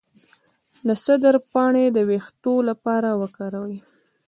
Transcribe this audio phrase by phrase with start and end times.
[0.87, 3.77] د سدر پاڼې د ویښتو لپاره وکاروئ